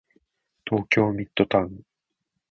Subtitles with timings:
[0.65, 1.81] 東京ミッドタウン